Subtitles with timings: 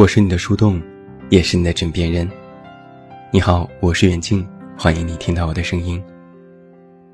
[0.00, 0.80] 我是你的树洞，
[1.28, 2.26] 也是你的枕边人。
[3.30, 6.02] 你好，我是远近，欢迎你听到我的声音。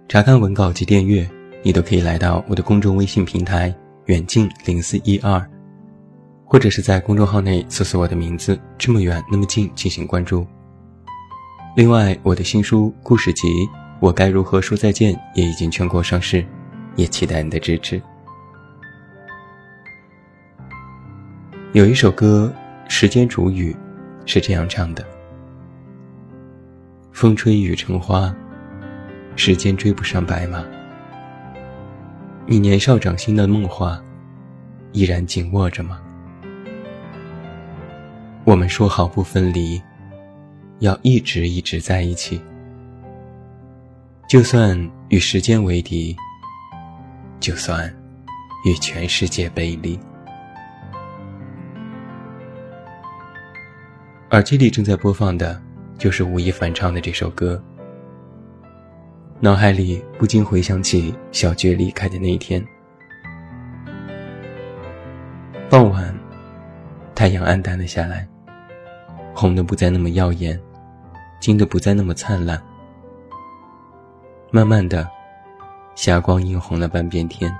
[0.06, 1.28] 查看文稿及订阅，
[1.64, 3.74] 你都可以来到我的公众微信平台
[4.06, 5.44] “远近零四一二”，
[6.46, 10.46] 或者是在公众号内搜索我的名字“这么远那么近”进行关注。
[11.74, 13.48] 另外，我的新书故事集
[13.98, 16.46] 《我该如何说再见》也已经全国上市，
[16.94, 18.00] 也期待你的支持。
[21.72, 22.54] 有一首歌
[22.88, 23.72] 《时间煮雨》，
[24.26, 25.04] 是这样唱的：
[27.12, 28.34] 风吹雨成花，
[29.34, 30.64] 时间追不上白马。
[32.46, 34.00] 你年少掌心的梦话，
[34.92, 36.00] 依然紧握着吗？
[38.44, 39.82] 我们说好不分离，
[40.78, 42.40] 要一直一直在一起。
[44.28, 46.16] 就算与时间为敌，
[47.40, 47.92] 就算
[48.64, 49.98] 与全世界背离。
[54.36, 55.58] 耳机里正在播放的，
[55.96, 57.58] 就是吴亦凡唱的这首歌。
[59.40, 62.62] 脑海里不禁回想起小觉离开的那一天。
[65.70, 66.14] 傍晚，
[67.14, 68.28] 太阳暗淡了下来，
[69.34, 70.60] 红的不再那么耀眼，
[71.40, 72.62] 金的不再那么灿烂。
[74.50, 75.08] 慢慢的，
[75.94, 77.50] 霞光映红了半边天。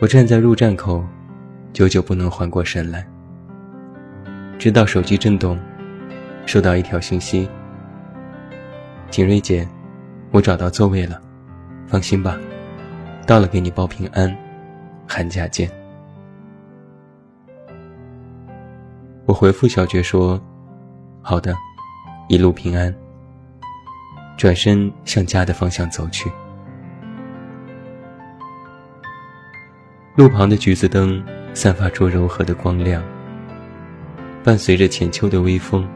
[0.00, 1.02] 我站在入站口，
[1.72, 3.08] 久久不能缓过神来。
[4.58, 5.56] 直到手机震动，
[6.44, 7.48] 收到一条信息
[9.08, 9.66] ：“景瑞姐，
[10.32, 11.20] 我找到座位了，
[11.86, 12.36] 放心吧，
[13.24, 14.36] 到了给你报平安，
[15.06, 15.70] 寒假见。”
[19.26, 20.40] 我回复小觉说
[21.22, 21.54] ：“好的，
[22.28, 22.92] 一路平安。”
[24.36, 26.30] 转身向家的方向走去。
[30.16, 33.00] 路旁的橘子灯散发出柔和的光亮。
[34.48, 35.86] 伴随着浅秋的微风，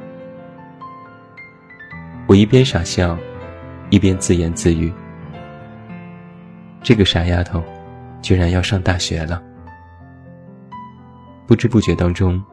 [2.26, 3.16] 我一边傻笑，
[3.88, 4.92] 一边自言自语
[6.84, 7.64] ：“这个傻丫头，
[8.20, 9.42] 居然要上大学了。”
[11.48, 12.44] 不知不觉当中，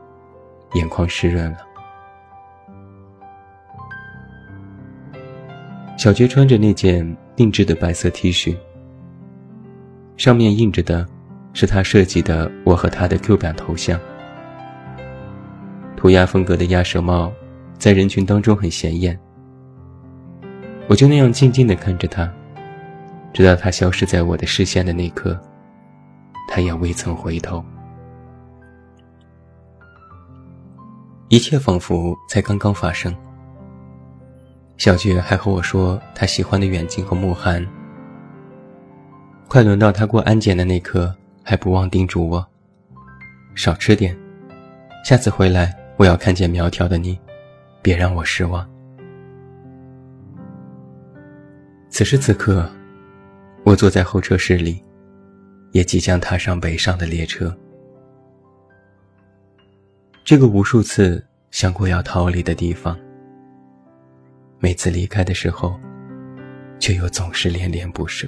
[0.72, 1.58] 眼眶湿润了。
[5.98, 7.06] 小觉穿着那件
[7.36, 8.56] 定制的白色 T 恤，
[10.16, 11.06] 上面印着的
[11.52, 14.00] 是他设计的我和他的 Q 版头像。
[16.00, 17.30] 涂鸦风格的鸭舌帽，
[17.78, 19.20] 在人群当中很显眼。
[20.88, 22.32] 我就那样静静地看着他，
[23.34, 25.38] 直到他消失在我的视线的那刻，
[26.48, 27.62] 他也未曾回头。
[31.28, 33.14] 一切仿佛才刚刚发生。
[34.78, 37.68] 小觉还和我说他喜欢的远近和慕寒。
[39.50, 42.48] 快轮到他过安检的那刻，还不忘叮嘱我：
[43.54, 44.18] 少吃点，
[45.04, 45.76] 下次回来。
[46.00, 47.20] 我要看见苗条的你，
[47.82, 48.66] 别让我失望。
[51.90, 52.72] 此时此刻，
[53.66, 54.82] 我坐在候车室里，
[55.74, 57.54] 也即将踏上北上的列车。
[60.24, 61.22] 这个无数次
[61.52, 62.98] 想过要逃离的地方，
[64.58, 65.78] 每次离开的时候，
[66.80, 68.26] 却又总是恋恋不舍。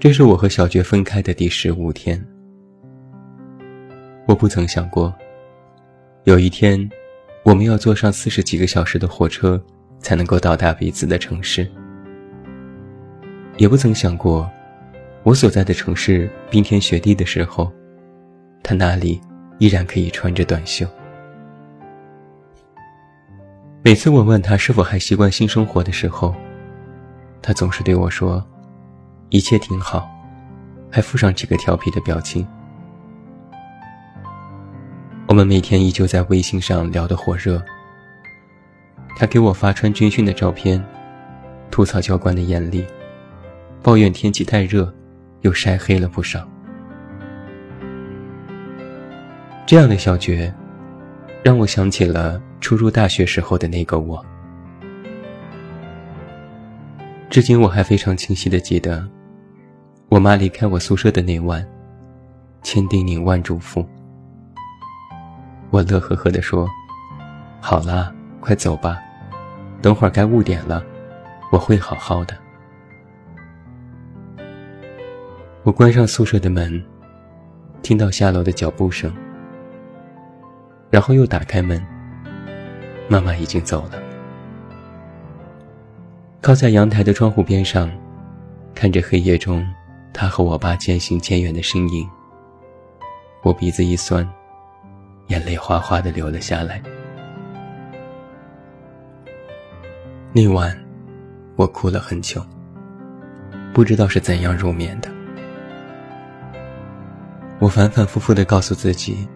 [0.00, 2.18] 这是我和小觉分开的第十五天。
[4.26, 5.14] 我不曾想过，
[6.24, 6.88] 有一天，
[7.42, 9.62] 我们要坐上四十几个小时的火车，
[9.98, 11.70] 才能够到达彼此的城市。
[13.58, 14.50] 也不曾想过，
[15.22, 17.70] 我所在的城市冰天雪地的时候，
[18.62, 19.20] 他那里
[19.58, 20.86] 依然可以穿着短袖。
[23.82, 26.34] 每次我问他是否还习惯新生活的时候，
[27.42, 28.42] 他总是对我说。
[29.30, 30.10] 一切挺好，
[30.90, 32.46] 还附上几个调皮的表情。
[35.28, 37.62] 我们每天依旧在微信上聊得火热。
[39.16, 40.84] 他给我发穿军训的照片，
[41.70, 42.84] 吐槽教官的严厉，
[43.82, 44.92] 抱怨天气太热，
[45.42, 46.48] 又晒黑了不少。
[49.64, 50.52] 这样的小觉，
[51.44, 54.24] 让我想起了初入大学时候的那个我。
[57.28, 59.08] 至今我还非常清晰的记得。
[60.10, 61.64] 我妈离开我宿舍的那晚，
[62.62, 63.86] 千叮咛万嘱咐，
[65.70, 66.68] 我乐呵呵地说
[67.62, 68.98] ：“好啦，快走吧，
[69.80, 70.82] 等会儿该误点了，
[71.52, 72.36] 我会好好的。”
[75.62, 76.82] 我关上宿舍的门，
[77.80, 79.14] 听到下楼的脚步声，
[80.90, 81.80] 然后又打开门，
[83.08, 84.02] 妈妈已经走了。
[86.40, 87.88] 靠在阳台的窗户边上。
[88.72, 89.66] 看着黑夜中
[90.12, 92.08] 他和我爸渐行渐远的身影，
[93.42, 94.28] 我鼻子一酸，
[95.28, 96.82] 眼泪哗哗的流了下来。
[100.32, 100.76] 那晚，
[101.56, 102.44] 我哭了很久，
[103.72, 105.10] 不知道是怎样入眠的。
[107.58, 109.28] 我反反复复的告诉自己，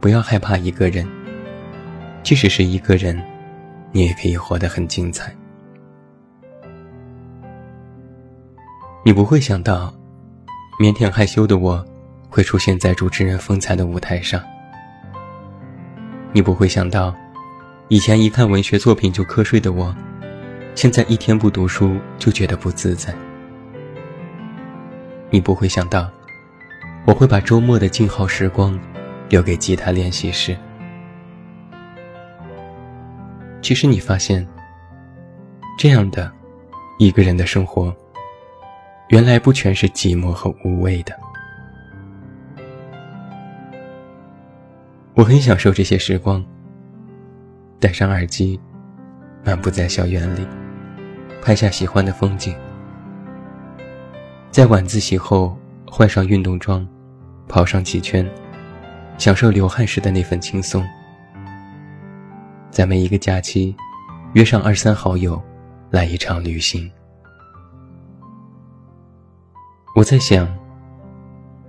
[0.00, 1.06] 不要害怕一个人，
[2.22, 3.20] 即使是一个人，
[3.92, 5.34] 你也可以活得很精彩。
[9.08, 9.90] 你不会想到，
[10.78, 11.82] 腼腆害羞的我，
[12.28, 14.38] 会出现在主持人风采的舞台上。
[16.30, 17.16] 你不会想到。
[17.88, 19.96] 以前一看文学作品就瞌睡的我，
[20.74, 23.14] 现在一天不读书就觉得不自在。
[25.30, 26.10] 你不会想到，
[27.06, 28.78] 我会把周末的静好时光
[29.30, 30.54] 留给吉他练习室。
[33.62, 34.46] 其实你发现，
[35.78, 36.30] 这样的
[36.98, 37.90] 一个人的生活，
[39.08, 41.18] 原来不全是寂寞和无味的。
[45.14, 46.44] 我很享受这些时光。
[47.80, 48.60] 戴上耳机，
[49.44, 50.46] 漫步在校园里，
[51.40, 52.54] 拍下喜欢的风景。
[54.50, 55.56] 在晚自习后，
[55.86, 56.86] 换上运动装，
[57.48, 58.28] 跑上几圈，
[59.16, 60.84] 享受流汗时的那份轻松。
[62.70, 63.74] 在每一个假期，
[64.34, 65.40] 约上二三好友，
[65.90, 66.90] 来一场旅行。
[69.98, 70.46] 我在想，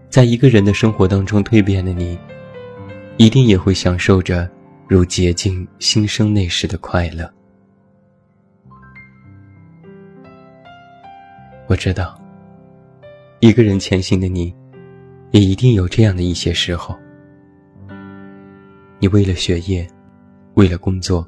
[0.07, 2.15] 在一个人的生活当中蜕变的你，
[3.17, 4.47] 一定也会享受着。
[4.87, 7.27] 如洁净新生那时的快乐，
[11.67, 12.21] 我知道，
[13.39, 14.53] 一个人前行的你，
[15.31, 16.95] 也一定有这样的一些时候。
[18.99, 19.87] 你为了学业，
[20.53, 21.27] 为了工作，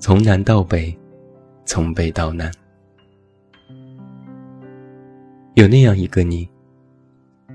[0.00, 0.96] 从南到北，
[1.64, 2.50] 从北到南，
[5.54, 6.48] 有那样一个你，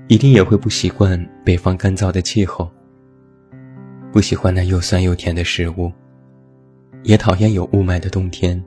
[0.08, 2.70] 一定也会不习惯北方干燥的气候。
[4.10, 5.92] 不喜欢那又酸又甜的食物，
[7.02, 8.60] 也讨厌有雾霾的冬天。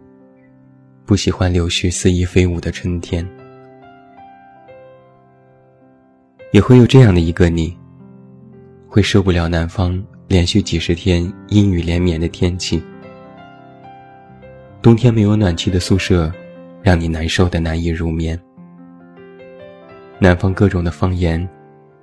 [1.04, 3.28] 不喜欢柳絮肆意飞舞的春天，
[6.52, 7.76] 也会有这样的一个你，
[8.88, 12.82] 会受不了南方连续几十天阴雨连绵的天气。
[14.80, 16.32] 冬天没有暖气的宿舍，
[16.84, 18.40] 让你难受的难以入眠。
[20.24, 21.46] 南方各种的方言，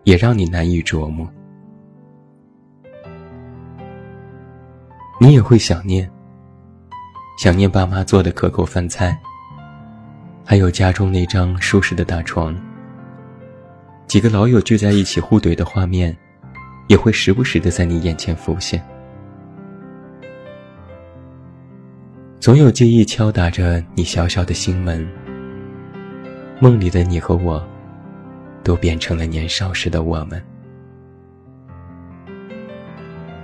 [0.04, 1.26] 也让你难以琢磨。
[5.18, 6.06] 你也会想念，
[7.38, 9.18] 想念爸妈做的可口饭菜，
[10.44, 12.54] 还有家中那张舒适的大床。
[14.06, 16.14] 几个老友聚在一起互怼的画面，
[16.88, 18.86] 也会时不时的在你眼前浮现。
[22.38, 25.08] 总有记忆敲打着你小小的心门，
[26.60, 27.66] 梦里的你和我，
[28.62, 30.42] 都变成了年少时的我们。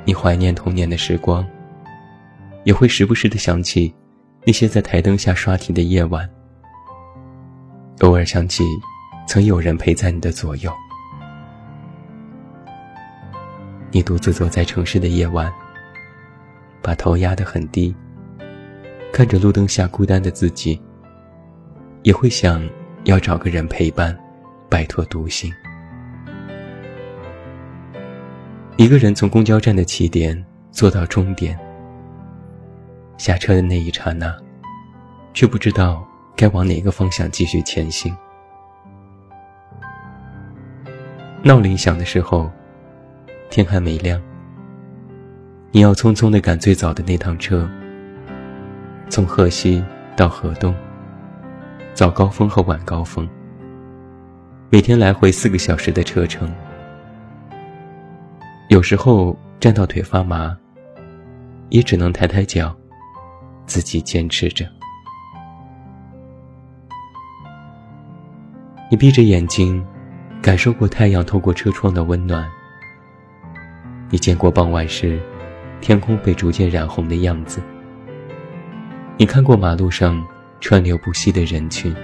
[0.05, 1.47] 你怀念童年的时光。
[2.65, 3.95] 也会时不时的想起
[4.45, 6.29] 那些在台灯下刷题的夜晚，
[8.01, 8.65] 偶尔想起
[9.29, 10.73] 曾有人陪在你的左右。
[13.93, 15.49] 你独自坐在城市的夜晚，
[16.83, 17.95] 把头压得很低，
[19.13, 20.83] 看着路灯下孤单的自己，
[22.03, 22.69] 也会想
[23.05, 24.19] 要找个人陪伴，
[24.69, 25.53] 摆脱独行。
[28.77, 31.59] 一个人从公交站的起点坐到终点。
[33.17, 34.37] 下车的那一刹那，
[35.33, 36.07] 却不知道
[36.37, 38.15] 该往哪个方向继续前行。
[41.43, 42.51] 闹铃响的时候，
[43.49, 44.21] 天还没亮。
[45.71, 47.67] 你要匆匆的赶最早的那趟车，
[49.09, 49.83] 从河西
[50.15, 50.75] 到河东，
[51.95, 53.27] 早高峰和晚高峰，
[54.77, 56.53] 每天来回四个小时的车程，
[58.69, 60.55] 有时候站到腿发麻，
[61.71, 62.77] 也只能抬抬脚。
[63.65, 64.69] 自己坚持着。
[68.91, 69.83] 你闭着眼睛，
[70.43, 72.47] 感受过太阳透过车窗的温暖。
[74.11, 75.19] 你见过傍晚时，
[75.81, 77.63] 天空被逐渐染红的样子。
[79.17, 80.23] 你看过马路上
[80.61, 81.97] 川流不息的人群。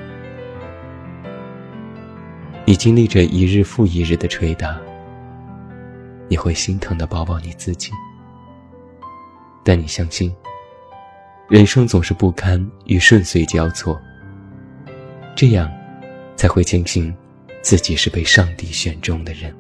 [2.65, 4.81] 你经历着一日复一日的捶打。
[6.29, 7.91] 你会心疼的抱抱你自己，
[9.63, 10.35] 但你相信。
[11.49, 14.01] 人生总是不堪与顺遂交错，
[15.37, 15.71] 这样
[16.35, 17.15] 才会庆幸
[17.61, 19.55] 自己是被上帝选中的人。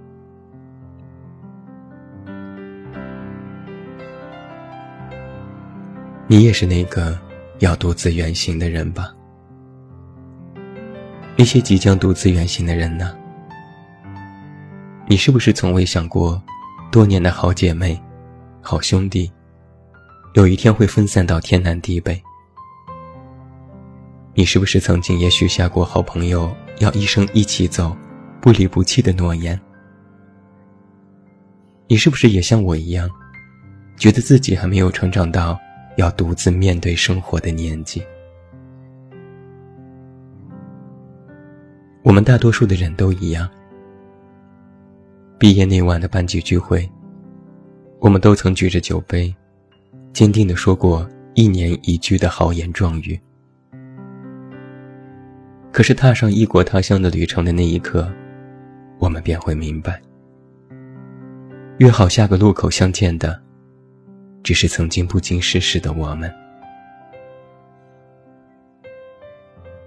[6.26, 7.18] 你也是那个
[7.58, 9.12] 要独自远行的人吧？
[11.42, 13.16] 那些即将独自远行的人呢？
[15.08, 16.40] 你是不是从未想过，
[16.88, 18.00] 多年的好姐妹、
[18.60, 19.28] 好兄弟，
[20.34, 22.22] 有一天会分散到天南地北？
[24.34, 27.96] 你是不是曾经也许下过好朋友要一生一起走、
[28.40, 29.60] 不离不弃的诺言？
[31.88, 33.10] 你是不是也像我一样，
[33.96, 35.58] 觉得自己还没有成长到
[35.96, 38.00] 要独自面对生活的年纪？
[42.02, 43.48] 我们大多数的人都一样。
[45.38, 46.88] 毕业那晚的班级聚会，
[48.00, 49.32] 我们都曾举着酒杯，
[50.12, 53.18] 坚定地说过一年一句的豪言壮语。
[55.70, 58.12] 可是踏上异国他乡的旅程的那一刻，
[58.98, 60.00] 我们便会明白，
[61.78, 63.40] 约好下个路口相见的，
[64.42, 66.32] 只是曾经不经世事的我们。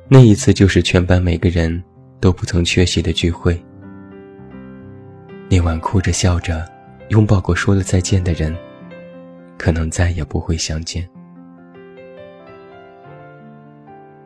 [0.07, 1.83] 那一次就是全班每个人
[2.25, 3.63] 都不曾缺席的聚会。
[5.47, 6.67] 那晚哭着笑着，
[7.09, 8.51] 拥抱过说了再见的人，
[9.59, 11.07] 可能再也不会相见。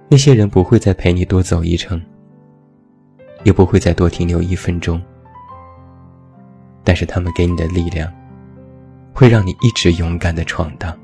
[0.10, 2.02] 那些人不会再陪你多走一程，
[3.44, 5.02] 也不会再多停留一分钟。
[6.86, 8.10] 但是他们给你的力量，
[9.14, 10.98] 会让你一直勇敢的闯荡。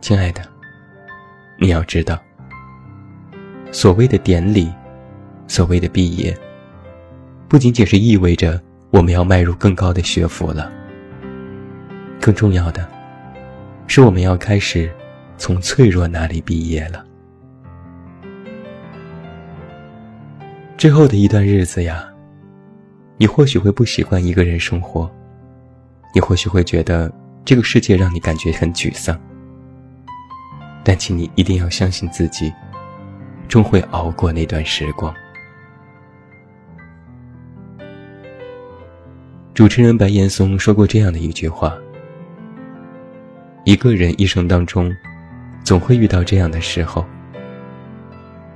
[0.00, 0.42] 亲爱的，
[1.58, 2.18] 你要知道，
[3.72, 4.72] 所谓的典礼，
[5.46, 6.36] 所谓的毕业。
[7.48, 8.60] 不仅仅是意味着
[8.90, 10.70] 我们要迈入更高的学府了，
[12.20, 12.88] 更重要的，
[13.86, 14.90] 是我们要开始
[15.36, 17.04] 从脆弱那里毕业了。
[20.76, 22.08] 之后的一段日子呀，
[23.18, 25.10] 你或许会不习惯一个人生活，
[26.14, 27.12] 你或许会觉得
[27.44, 29.20] 这个世界让你感觉很沮丧，
[30.82, 32.52] 但请你一定要相信自己，
[33.50, 35.12] 终会熬过那段时光。
[39.52, 41.76] 主持人白岩松说过这样的一句话
[43.66, 44.94] ：“一个人一生当中，
[45.64, 47.04] 总会遇到这样的时候，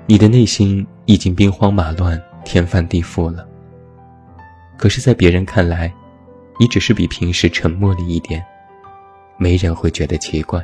[0.07, 3.45] 你的内心已经兵荒马乱、天翻地覆了。
[4.79, 5.93] 可是，在别人看来，
[6.61, 8.43] 你只是比平时沉默了一点，
[9.39, 10.63] 没人会觉得奇怪。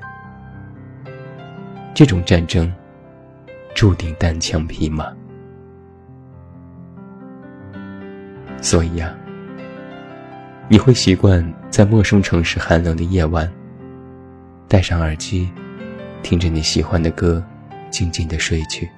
[1.92, 2.72] 这种战争，
[3.74, 5.12] 注定单枪匹马。
[8.60, 9.14] 所以呀。”
[10.72, 13.50] 你会习惯在陌生城市寒冷的夜晚，
[14.68, 15.50] 戴上耳机，
[16.22, 17.42] 听着你喜欢的歌，
[17.90, 18.88] 静静的睡去。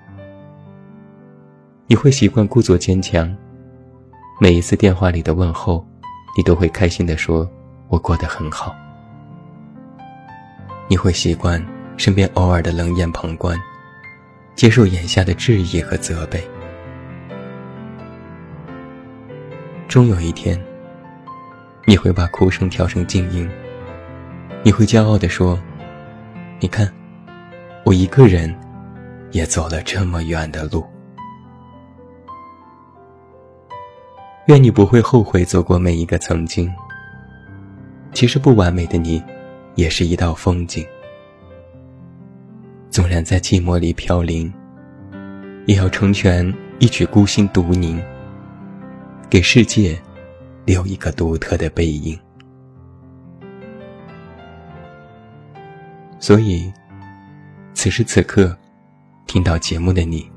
[1.86, 3.34] 你会习惯故作坚强，
[4.38, 5.82] 每一次电话里的问候，
[6.36, 7.50] 你都会开心的说
[7.88, 8.76] ：“我过得很好。”
[10.90, 11.64] 你会习惯
[11.96, 13.58] 身边偶尔的冷眼旁观，
[14.54, 16.42] 接受眼下的质疑和责备。
[19.88, 20.61] 终有一天。
[21.85, 23.50] 你会把哭声调成静音，
[24.62, 25.61] 你会骄傲地说
[26.62, 26.88] ：“你看，
[27.85, 28.54] 我一个人
[29.32, 30.87] 也走了这么远的路。”
[34.47, 36.73] 愿你不会后悔走过每一个曾经。
[38.12, 39.21] 其实不完美的你，
[39.75, 40.87] 也是一道风景。
[42.92, 44.52] 纵然在寂寞里飘零，
[45.66, 48.00] 也要成全一曲孤心独凝，
[49.28, 50.00] 给世界。
[50.64, 52.16] 留一个独特的背影。
[56.20, 56.72] 所以，
[57.75, 58.56] 此时此刻，
[59.26, 60.30] 听到节目的你，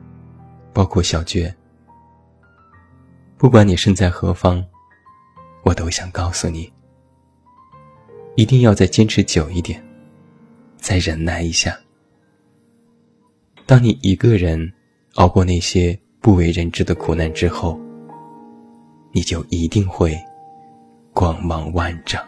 [0.73, 1.55] 包括小娟，
[3.37, 4.65] 不管你身在何方，
[5.61, 6.73] 我都想告诉你：
[8.35, 9.79] 一定要再坚持久一点，
[10.77, 11.84] 再忍耐一下。
[13.65, 14.71] 当你一个人
[15.15, 17.79] 熬过那些不为人知的苦难之后。
[19.15, 20.13] 你就一定会
[21.13, 22.21] 光芒万丈。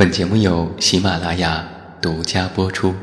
[0.00, 1.62] 本节目由喜马拉雅
[2.00, 2.94] 独家播出。